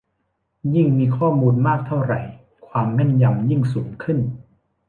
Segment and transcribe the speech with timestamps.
[0.75, 2.13] ยิ่งมีข้อมูลมากเท่าไร
[2.67, 4.17] ความแม่นยำยิ่งสูงขึ้น